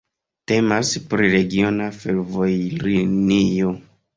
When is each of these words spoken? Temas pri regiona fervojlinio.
Temas 0.51 0.93
pri 1.11 1.29
regiona 1.35 1.91
fervojlinio. 1.99 3.79